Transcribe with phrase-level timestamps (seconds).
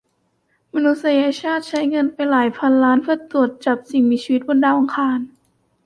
[0.73, 5.19] มนุษยชาติใช้เงินไปหลายพันล้านเพื่อตรวจจับสิ่งมีชีวิตบนดาวอังคาร